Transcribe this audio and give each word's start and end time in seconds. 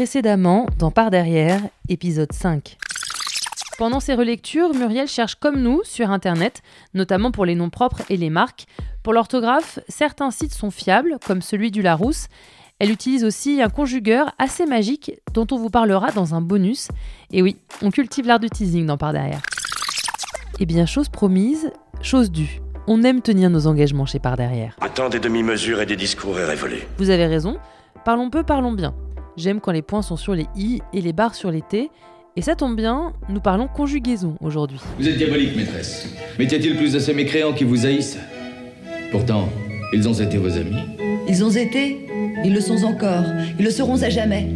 précédemment 0.00 0.64
dans 0.78 0.90
Par 0.90 1.10
derrière, 1.10 1.60
épisode 1.90 2.32
5. 2.32 2.78
Pendant 3.76 4.00
ces 4.00 4.14
relectures, 4.14 4.72
Muriel 4.72 5.06
cherche 5.06 5.34
comme 5.34 5.60
nous 5.60 5.82
sur 5.84 6.10
Internet, 6.10 6.62
notamment 6.94 7.30
pour 7.30 7.44
les 7.44 7.54
noms 7.54 7.68
propres 7.68 8.00
et 8.08 8.16
les 8.16 8.30
marques. 8.30 8.64
Pour 9.02 9.12
l'orthographe, 9.12 9.78
certains 9.90 10.30
sites 10.30 10.54
sont 10.54 10.70
fiables, 10.70 11.18
comme 11.26 11.42
celui 11.42 11.70
du 11.70 11.82
Larousse. 11.82 12.28
Elle 12.78 12.90
utilise 12.90 13.24
aussi 13.24 13.60
un 13.60 13.68
conjugueur 13.68 14.32
assez 14.38 14.64
magique 14.64 15.20
dont 15.34 15.46
on 15.50 15.58
vous 15.58 15.68
parlera 15.68 16.12
dans 16.12 16.34
un 16.34 16.40
bonus. 16.40 16.88
Et 17.30 17.42
oui, 17.42 17.58
on 17.82 17.90
cultive 17.90 18.26
l'art 18.26 18.40
du 18.40 18.48
teasing 18.48 18.86
dans 18.86 18.96
Par 18.96 19.12
derrière. 19.12 19.42
Eh 20.60 20.64
bien, 20.64 20.86
chose 20.86 21.10
promise, 21.10 21.72
chose 22.00 22.30
due. 22.30 22.62
On 22.86 23.02
aime 23.02 23.20
tenir 23.20 23.50
nos 23.50 23.66
engagements 23.66 24.06
chez 24.06 24.18
Par 24.18 24.38
derrière. 24.38 24.78
Un 24.80 25.10
des 25.10 25.20
demi-mesures 25.20 25.82
et 25.82 25.84
des 25.84 25.96
discours 25.96 26.36
révélé. 26.36 26.88
Vous 26.96 27.10
avez 27.10 27.26
raison. 27.26 27.58
Parlons 28.02 28.30
peu, 28.30 28.42
parlons 28.42 28.72
bien. 28.72 28.94
J'aime 29.40 29.60
quand 29.60 29.72
les 29.72 29.80
points 29.80 30.02
sont 30.02 30.18
sur 30.18 30.34
les 30.34 30.46
i 30.54 30.82
et 30.92 31.00
les 31.00 31.14
barres 31.14 31.34
sur 31.34 31.50
les 31.50 31.62
t. 31.62 31.88
Et 32.36 32.42
ça 32.42 32.56
tombe 32.56 32.76
bien, 32.76 33.14
nous 33.30 33.40
parlons 33.40 33.68
conjugaison 33.68 34.36
aujourd'hui. 34.42 34.78
Vous 34.98 35.08
êtes 35.08 35.16
diabolique, 35.16 35.56
maîtresse. 35.56 36.08
Mais 36.38 36.44
y 36.44 36.54
a-t-il 36.54 36.76
plus 36.76 36.92
de 36.92 36.98
ces 36.98 37.14
mécréants 37.14 37.54
qui 37.54 37.64
vous 37.64 37.86
haïssent? 37.86 38.18
Pourtant, 39.10 39.48
ils 39.94 40.06
ont 40.06 40.12
été 40.12 40.36
vos 40.36 40.54
amis. 40.58 40.76
Ils 41.26 41.42
ont 41.42 41.48
été, 41.48 42.06
ils 42.44 42.52
le 42.52 42.60
sont 42.60 42.84
encore, 42.84 43.24
ils 43.58 43.64
le 43.64 43.70
seront 43.70 44.02
à 44.02 44.10
jamais. 44.10 44.46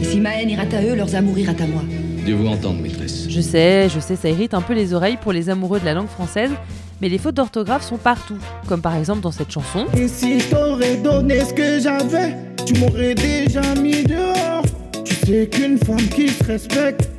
Et 0.00 0.04
si 0.04 0.20
ma 0.20 0.40
haine 0.40 0.50
ira 0.50 0.62
à 0.62 0.82
eux, 0.84 0.94
leurs 0.94 1.16
amours 1.16 1.36
iront 1.40 1.56
à 1.58 1.66
moi. 1.66 1.82
Dieu 2.24 2.36
vous 2.36 2.46
entende, 2.46 2.80
maîtresse. 2.80 3.26
Je 3.28 3.40
sais, 3.40 3.88
je 3.88 3.98
sais, 3.98 4.14
ça 4.14 4.28
irrite 4.28 4.54
un 4.54 4.62
peu 4.62 4.74
les 4.74 4.94
oreilles 4.94 5.18
pour 5.20 5.32
les 5.32 5.50
amoureux 5.50 5.80
de 5.80 5.84
la 5.84 5.94
langue 5.94 6.06
française, 6.06 6.52
mais 7.00 7.08
les 7.08 7.18
fautes 7.18 7.34
d'orthographe 7.34 7.82
sont 7.82 7.98
partout, 7.98 8.38
comme 8.68 8.80
par 8.80 8.96
exemple 8.96 9.20
dans 9.20 9.32
cette 9.32 9.50
chanson. 9.50 9.86
Et 9.96 10.08
si 10.08 10.38
t'aurais 10.50 10.96
donné 10.96 11.40
ce 11.40 11.52
que 11.52 11.80
j'avais, 11.80 12.36
tu 12.64 12.74
m'aurais 12.80 13.14
déjà 13.14 13.74
mis 13.74 14.04
dehors. 14.04 14.62
Tu 15.04 15.14
sais 15.14 15.48
qu'une 15.48 15.78
femme 15.78 15.96
qui 15.96 16.28
se 16.28 16.44
respecte, 16.44 17.10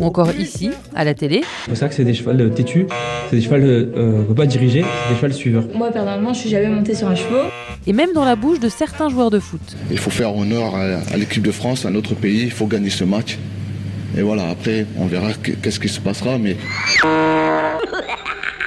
ou 0.00 0.04
encore 0.04 0.30
ici, 0.38 0.70
à 0.94 1.04
la 1.04 1.14
télé. 1.14 1.42
C'est 1.64 1.70
pour 1.70 1.76
ça 1.76 1.88
que 1.88 1.94
c'est 1.94 2.04
des 2.04 2.14
chevals 2.14 2.50
têtus, 2.54 2.86
c'est 3.28 3.36
des 3.36 3.42
chevals 3.42 3.64
euh, 3.64 4.22
pas 4.34 4.46
diriger, 4.46 4.82
c'est 4.82 5.14
des 5.14 5.16
chevals 5.16 5.34
suiveurs. 5.34 5.64
Moi, 5.74 5.90
personnellement, 5.90 6.32
je 6.32 6.40
suis 6.40 6.50
jamais 6.50 6.68
monté 6.68 6.94
sur 6.94 7.08
un 7.08 7.14
cheval. 7.14 7.46
Et 7.86 7.92
même 7.92 8.12
dans 8.14 8.24
la 8.24 8.36
bouche 8.36 8.60
de 8.60 8.68
certains 8.68 9.08
joueurs 9.08 9.30
de 9.30 9.40
foot. 9.40 9.76
Il 9.90 9.98
faut 9.98 10.10
faire 10.10 10.34
honneur 10.34 10.74
à 10.74 11.16
l'équipe 11.16 11.42
de 11.42 11.50
France, 11.50 11.84
à 11.84 11.90
notre 11.90 12.14
pays, 12.14 12.42
il 12.44 12.50
faut 12.50 12.66
gagner 12.66 12.90
ce 12.90 13.04
match. 13.04 13.38
Et 14.16 14.22
voilà, 14.22 14.48
après, 14.48 14.86
on 14.96 15.06
verra 15.06 15.30
qu'est-ce 15.60 15.80
qui 15.80 15.88
se 15.88 16.00
passera, 16.00 16.38
mais... 16.38 16.56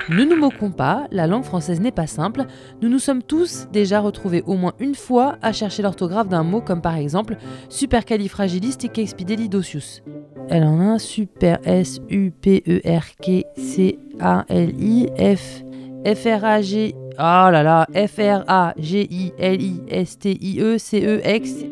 Ne 0.10 0.24
nous 0.24 0.38
moquons 0.38 0.72
pas, 0.72 1.06
la 1.12 1.28
langue 1.28 1.44
française 1.44 1.82
n'est 1.82 1.92
pas 1.92 2.08
simple. 2.08 2.46
Nous 2.82 2.88
nous 2.88 3.00
sommes 3.00 3.22
tous 3.22 3.68
déjà 3.74 4.00
retrouvés 4.00 4.42
au 4.46 4.56
moins 4.56 4.72
une 4.80 4.96
fois 4.96 5.36
à 5.42 5.52
chercher 5.52 5.84
l'orthographe 5.84 6.30
d'un 6.30 6.44
mot 6.44 6.62
comme 6.62 6.82
par 6.82 6.96
exemple 6.96 7.36
supercalifragilisticexpialidocious. 7.68 10.02
Elle 10.50 10.64
en 10.64 10.80
a 10.80 10.84
un 10.84 10.98
super 10.98 11.60
S 11.66 12.00
U 12.10 12.32
P 12.32 12.64
E 12.66 12.80
R 12.86 13.04
K 13.22 13.44
C 13.58 14.00
A 14.22 14.46
L 14.48 14.74
I 14.80 15.10
F 15.18 15.62
F 16.06 16.26
R 16.26 16.46
A 16.46 16.62
G 16.62 16.96
Oh 17.20 17.50
là 17.52 17.64
là, 17.64 17.86
F 17.94 18.18
R 18.18 18.46
A 18.48 18.74
G 18.78 19.06
I 19.12 19.34
L 19.38 19.62
I 19.62 19.82
S 19.90 20.20
T 20.20 20.38
I 20.40 20.62
E 20.62 20.78
C 20.78 21.06
E 21.06 21.20
X. 21.28 21.54
C'est 21.54 21.68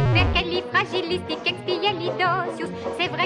vrai 0.00 0.24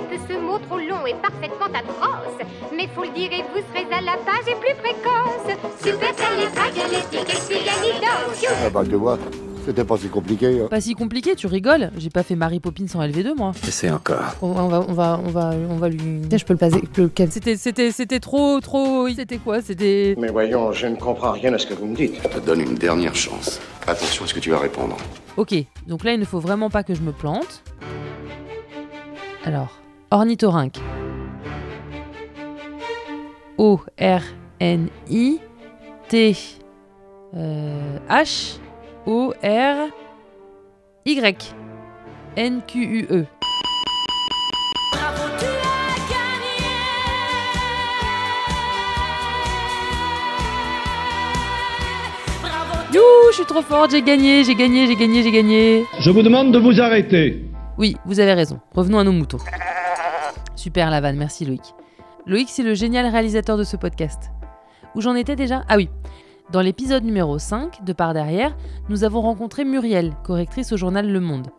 que 0.08 0.16
ce 0.28 0.34
mot 0.38 0.58
trop 0.58 0.78
long 0.78 1.04
est 1.06 1.20
parfaitement 1.20 1.66
atroce. 1.66 2.38
Mais 2.74 2.88
faut 2.94 3.04
le 3.04 3.10
dire 3.10 3.30
et 3.32 3.42
vous 3.52 3.60
serez 3.72 3.86
à 3.92 4.00
la 4.00 4.16
page 4.24 4.48
et 4.48 4.54
plus 4.56 4.74
précoce. 4.82 5.56
Supercalifragilisticexpialidocious. 5.84 8.54
Ah 8.64 8.70
bah 8.70 8.82
tu 8.84 8.94
vois, 8.96 9.18
c'était 9.66 9.84
pas 9.84 9.96
si 9.98 10.08
compliqué. 10.08 10.60
Hein. 10.62 10.68
Pas 10.70 10.80
si 10.80 10.94
compliqué, 10.94 11.34
tu 11.34 11.46
rigoles. 11.46 11.90
J'ai 11.98 12.08
pas 12.10 12.22
fait 12.22 12.36
Marie 12.36 12.60
Poppins 12.60 12.86
sans 12.86 13.00
LV2 13.02 13.34
moi. 13.36 13.52
C'est 13.64 13.90
encore. 13.90 14.34
On, 14.40 14.52
va, 14.52 14.80
on 14.88 14.92
va, 14.94 15.20
on 15.24 15.28
va, 15.28 15.52
on 15.68 15.76
va 15.76 15.88
lui. 15.88 16.22
Je 16.30 16.44
peux 16.44 16.54
le 16.54 16.58
passer. 16.58 16.80
C'était, 17.30 17.56
c'était, 17.56 17.90
c'était 17.90 18.20
trop, 18.20 18.60
trop. 18.60 19.08
C'était 19.10 19.38
quoi? 19.38 19.60
C'était. 19.60 20.14
Mais 20.18 20.28
voyons, 20.28 20.72
je 20.72 20.86
ne 20.86 20.96
comprends 20.96 21.32
rien 21.32 21.52
à 21.52 21.58
ce 21.58 21.66
que 21.66 21.74
vous 21.74 21.86
me 21.86 21.94
dites. 21.94 22.14
Je 22.22 22.28
te 22.28 22.38
donne 22.44 22.60
une 22.60 22.74
dernière 22.76 23.14
chance. 23.14 23.60
Attention 23.86 24.24
à 24.24 24.28
ce 24.28 24.34
que 24.34 24.40
tu 24.40 24.50
vas 24.50 24.58
répondre. 24.58 24.96
Ok, 25.36 25.54
donc 25.86 26.02
là 26.04 26.12
il 26.12 26.20
ne 26.20 26.24
faut 26.24 26.40
vraiment 26.40 26.70
pas 26.70 26.82
que 26.82 26.94
je 26.94 27.00
me 27.02 27.12
plante. 27.12 27.62
Alors, 29.44 29.78
ornithorynque. 30.10 30.78
O-R-N-I 33.58 35.40
T 36.08 36.36
euh, 37.36 37.98
H 38.08 38.58
O 39.06 39.32
R 39.42 39.88
Y 41.04 41.54
N 42.36 42.62
Q 42.66 42.78
U 42.78 43.06
E. 43.10 43.26
You, 52.94 53.02
je 53.30 53.34
suis 53.34 53.44
trop 53.44 53.60
forte, 53.60 53.90
j'ai 53.90 54.00
gagné, 54.00 54.44
j'ai 54.44 54.54
gagné, 54.54 54.86
j'ai 54.86 54.96
gagné, 54.96 55.22
j'ai 55.22 55.30
gagné. 55.30 55.84
Je 56.00 56.10
vous 56.10 56.22
demande 56.22 56.52
de 56.52 56.58
vous 56.58 56.80
arrêter. 56.80 57.44
Oui, 57.76 57.96
vous 58.06 58.18
avez 58.18 58.32
raison. 58.32 58.60
Revenons 58.74 58.98
à 58.98 59.04
nos 59.04 59.12
moutons. 59.12 59.38
Super 60.58 60.90
la 60.90 61.12
merci 61.12 61.44
Loïc. 61.44 61.72
Loïc, 62.26 62.48
c'est 62.48 62.64
le 62.64 62.74
génial 62.74 63.06
réalisateur 63.06 63.56
de 63.56 63.62
ce 63.62 63.76
podcast. 63.76 64.32
Où 64.96 65.00
j'en 65.00 65.14
étais 65.14 65.36
déjà? 65.36 65.62
Ah 65.68 65.76
oui. 65.76 65.88
Dans 66.50 66.62
l'épisode 66.62 67.04
numéro 67.04 67.38
5 67.38 67.84
de 67.84 67.92
Par 67.92 68.12
derrière, 68.12 68.56
nous 68.88 69.04
avons 69.04 69.20
rencontré 69.20 69.64
Muriel, 69.64 70.14
correctrice 70.24 70.72
au 70.72 70.76
journal 70.76 71.08
Le 71.08 71.20
Monde. 71.20 71.52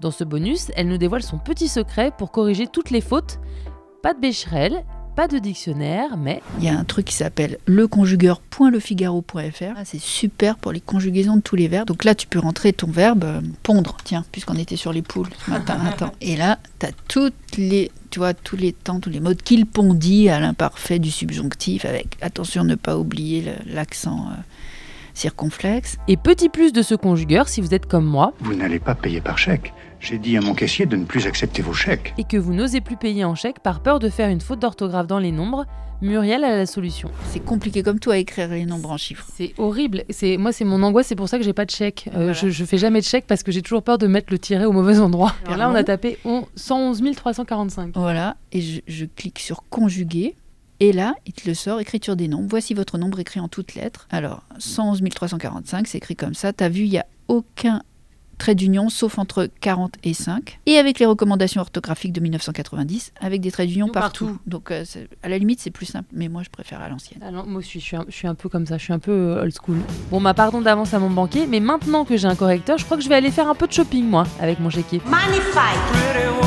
Dans 0.00 0.10
ce 0.10 0.22
bonus, 0.22 0.70
elle 0.76 0.88
nous 0.88 0.98
dévoile 0.98 1.22
son 1.22 1.38
petit 1.38 1.66
secret 1.66 2.12
pour 2.18 2.30
corriger 2.30 2.66
toutes 2.66 2.90
les 2.90 3.00
fautes. 3.00 3.40
Pas 4.02 4.12
de 4.12 4.20
bécherel, 4.20 4.84
pas 5.14 5.28
de 5.28 5.38
dictionnaire, 5.38 6.16
mais... 6.16 6.42
Il 6.58 6.64
y 6.64 6.68
a 6.68 6.78
un 6.78 6.84
truc 6.84 7.06
qui 7.06 7.14
s'appelle 7.14 7.58
leconjugueur.lefigaro.fr. 7.66 9.74
Ah, 9.76 9.84
c'est 9.84 10.00
super 10.00 10.56
pour 10.56 10.72
les 10.72 10.80
conjugaisons 10.80 11.36
de 11.36 11.42
tous 11.42 11.56
les 11.56 11.68
verbes. 11.68 11.88
Donc 11.88 12.04
là, 12.04 12.14
tu 12.14 12.26
peux 12.26 12.38
rentrer 12.38 12.72
ton 12.72 12.86
verbe 12.86 13.24
euh, 13.24 13.40
pondre, 13.62 13.96
tiens, 14.04 14.24
puisqu'on 14.32 14.56
était 14.56 14.76
sur 14.76 14.92
les 14.92 15.02
poules 15.02 15.28
ce 15.44 15.50
matin. 15.50 15.78
Attends. 15.86 16.12
Et 16.20 16.36
là, 16.36 16.58
tu 16.78 16.86
as 16.86 16.92
toutes 17.08 17.56
les, 17.56 17.90
tu 18.10 18.18
vois, 18.18 18.34
tous 18.34 18.56
les 18.56 18.72
temps, 18.72 19.00
tous 19.00 19.10
les 19.10 19.20
modes 19.20 19.42
qu'il 19.42 19.66
pondit 19.66 20.28
à 20.28 20.40
l'imparfait 20.40 20.98
du 20.98 21.10
subjonctif, 21.10 21.84
avec, 21.84 22.16
attention, 22.22 22.64
ne 22.64 22.74
pas 22.74 22.96
oublier 22.96 23.44
l'accent... 23.66 24.28
Euh, 24.30 24.40
circonflexe. 25.14 25.96
Et 26.08 26.16
petit 26.16 26.48
plus 26.48 26.72
de 26.72 26.82
ce 26.82 26.94
conjugueur 26.94 27.48
si 27.48 27.60
vous 27.60 27.74
êtes 27.74 27.86
comme 27.86 28.04
moi. 28.04 28.32
Vous 28.40 28.54
n'allez 28.54 28.78
pas 28.78 28.94
payer 28.94 29.20
par 29.20 29.38
chèque. 29.38 29.72
J'ai 30.00 30.18
dit 30.18 30.36
à 30.36 30.40
mon 30.40 30.54
caissier 30.54 30.86
de 30.86 30.96
ne 30.96 31.04
plus 31.04 31.26
accepter 31.26 31.62
vos 31.62 31.72
chèques. 31.72 32.12
Et 32.18 32.24
que 32.24 32.36
vous 32.36 32.52
n'osez 32.52 32.80
plus 32.80 32.96
payer 32.96 33.24
en 33.24 33.34
chèque 33.34 33.60
par 33.60 33.80
peur 33.80 34.00
de 34.00 34.08
faire 34.08 34.28
une 34.28 34.40
faute 34.40 34.58
d'orthographe 34.58 35.06
dans 35.06 35.20
les 35.20 35.30
nombres, 35.30 35.64
Muriel 36.02 36.42
a 36.42 36.56
la 36.56 36.66
solution. 36.66 37.12
C'est 37.30 37.44
compliqué 37.44 37.84
comme 37.84 38.00
tout 38.00 38.10
à 38.10 38.18
écrire 38.18 38.48
les 38.48 38.66
nombres 38.66 38.90
en 38.90 38.96
chiffres. 38.96 39.24
C'est 39.32 39.54
horrible. 39.56 40.02
C'est 40.10 40.36
moi, 40.36 40.52
c'est 40.52 40.64
mon 40.64 40.82
angoisse. 40.82 41.06
C'est 41.06 41.14
pour 41.14 41.28
ça 41.28 41.38
que 41.38 41.44
j'ai 41.44 41.52
pas 41.52 41.64
de 41.64 41.70
chèque. 41.70 42.10
Euh, 42.16 42.34
je, 42.34 42.48
je, 42.48 42.64
fais 42.64 42.78
jamais 42.78 42.98
de 42.98 43.04
chèque 43.04 43.26
parce 43.28 43.44
que 43.44 43.52
j'ai 43.52 43.62
toujours 43.62 43.84
peur 43.84 43.98
de 43.98 44.08
mettre 44.08 44.32
le 44.32 44.38
tiret 44.40 44.64
au 44.64 44.72
mauvais 44.72 44.98
endroit. 44.98 45.32
Alors 45.46 45.58
là, 45.58 45.70
on 45.70 45.74
a 45.76 45.84
tapé 45.84 46.18
111 46.56 47.00
345. 47.14 47.92
Voilà, 47.94 48.36
et 48.50 48.60
je, 48.60 48.80
je 48.88 49.04
clique 49.04 49.38
sur 49.38 49.62
conjuguer. 49.70 50.34
Et 50.82 50.90
là, 50.90 51.14
il 51.26 51.32
te 51.32 51.46
le 51.46 51.54
sort, 51.54 51.78
écriture 51.78 52.16
des 52.16 52.26
nombres. 52.26 52.48
Voici 52.50 52.74
votre 52.74 52.98
nombre 52.98 53.20
écrit 53.20 53.38
en 53.38 53.46
toutes 53.46 53.76
lettres. 53.76 54.08
Alors, 54.10 54.42
111 54.58 55.00
345, 55.08 55.86
c'est 55.86 55.98
écrit 55.98 56.16
comme 56.16 56.34
ça. 56.34 56.52
Tu 56.52 56.64
as 56.64 56.68
vu, 56.68 56.82
il 56.82 56.90
n'y 56.90 56.98
a 56.98 57.06
aucun 57.28 57.84
trait 58.36 58.56
d'union, 58.56 58.88
sauf 58.88 59.16
entre 59.20 59.48
40 59.60 59.94
et 60.02 60.12
5. 60.12 60.58
Et 60.66 60.78
avec 60.78 60.98
les 60.98 61.06
recommandations 61.06 61.60
orthographiques 61.60 62.12
de 62.12 62.18
1990, 62.18 63.12
avec 63.20 63.40
des 63.40 63.52
traits 63.52 63.68
d'union 63.68 63.90
partout. 63.90 64.36
Donc, 64.48 64.72
euh, 64.72 64.84
à 65.22 65.28
la 65.28 65.38
limite, 65.38 65.60
c'est 65.60 65.70
plus 65.70 65.86
simple. 65.86 66.08
Mais 66.12 66.26
moi, 66.26 66.42
je 66.42 66.50
préfère 66.50 66.80
à 66.80 66.88
l'ancienne. 66.88 67.20
Ah 67.22 67.30
moi 67.30 67.58
aussi, 67.58 67.78
je 67.78 67.84
suis, 67.84 67.96
un, 67.96 68.04
je 68.08 68.16
suis 68.16 68.26
un 68.26 68.34
peu 68.34 68.48
comme 68.48 68.66
ça. 68.66 68.76
Je 68.76 68.82
suis 68.82 68.92
un 68.92 68.98
peu 68.98 69.12
euh, 69.12 69.42
old 69.42 69.54
school. 69.54 69.78
Bon, 70.10 70.18
ma 70.18 70.34
pardon 70.34 70.60
d'avance 70.62 70.94
à 70.94 70.98
mon 70.98 71.10
banquier. 71.10 71.46
Mais 71.46 71.60
maintenant 71.60 72.04
que 72.04 72.16
j'ai 72.16 72.26
un 72.26 72.34
correcteur, 72.34 72.76
je 72.78 72.84
crois 72.84 72.96
que 72.96 73.04
je 73.04 73.08
vais 73.08 73.14
aller 73.14 73.30
faire 73.30 73.46
un 73.46 73.54
peu 73.54 73.68
de 73.68 73.72
shopping, 73.72 74.04
moi, 74.04 74.26
avec 74.40 74.58
mon 74.58 74.68
chéquier. 74.68 75.00
Magnifique 75.06 76.41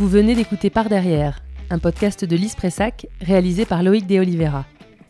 Vous 0.00 0.08
venez 0.08 0.34
d'écouter 0.34 0.70
Par 0.70 0.88
Derrière, 0.88 1.42
un 1.68 1.78
podcast 1.78 2.24
de 2.24 2.34
Lise 2.34 2.54
Pressac 2.54 3.06
réalisé 3.20 3.66
par 3.66 3.82
Loïc 3.82 4.06
De 4.06 4.18
Oliveira. 4.18 4.64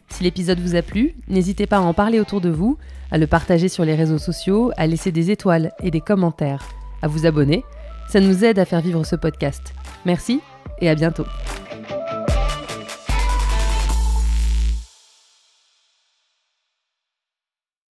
Si 0.09 0.25
l'épisode 0.25 0.59
vous 0.59 0.75
a 0.75 0.83
plu, 0.83 1.15
n'hésitez 1.29 1.69
pas 1.69 1.77
à 1.77 1.81
en 1.81 1.95
parler 1.95 2.19
autour 2.19 2.41
de 2.41 2.49
vous, 2.49 2.77
à 3.13 3.17
le 3.17 3.29
partager 3.29 3.69
sur 3.69 3.85
les 3.85 3.95
réseaux 3.95 4.19
sociaux, 4.19 4.73
à 4.77 4.89
laisser 4.89 5.13
des 5.13 5.31
étoiles 5.31 5.71
et 5.81 5.93
des 5.93 6.01
commentaires, 6.01 6.69
à 7.03 7.07
vous 7.07 7.25
abonner. 7.25 7.63
Ça 8.09 8.19
nous 8.19 8.45
aide 8.45 8.59
à 8.59 8.65
faire 8.65 8.81
vivre 8.81 9.05
ce 9.07 9.15
podcast. 9.15 9.75
Merci 10.07 10.41
et 10.81 10.91
à 10.91 10.97
bientôt. 10.97 11.27